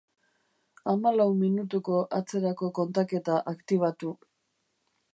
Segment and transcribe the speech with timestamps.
[0.91, 4.19] Hamalau minutuko atzerako kontaketa aktibatu.